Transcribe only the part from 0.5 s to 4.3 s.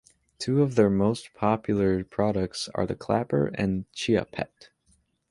of their most popular products are The Clapper and the Chia